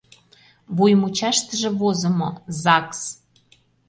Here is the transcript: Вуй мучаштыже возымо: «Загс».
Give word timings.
Вуй 0.75 0.93
мучаштыже 1.01 1.69
возымо: 1.79 2.29
«Загс». 2.61 3.01